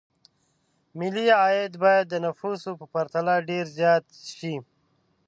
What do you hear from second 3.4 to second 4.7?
ډېر زیات شي.